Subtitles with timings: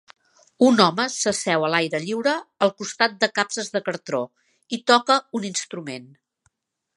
[0.67, 2.33] Un home s'asseu a l'aire lliure
[2.67, 4.23] al costat de capses de cartó
[4.79, 6.11] i toca un instrument.